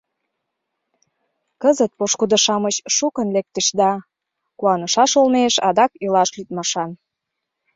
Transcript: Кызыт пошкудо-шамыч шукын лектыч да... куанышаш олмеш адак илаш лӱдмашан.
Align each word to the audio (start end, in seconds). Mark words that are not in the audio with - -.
Кызыт 1.61 1.91
пошкудо-шамыч 1.97 2.75
шукын 2.95 3.27
лектыч 3.35 3.67
да... 3.79 3.91
куанышаш 4.59 5.11
олмеш 5.19 5.55
адак 5.69 5.91
илаш 6.03 6.29
лӱдмашан. 6.37 6.91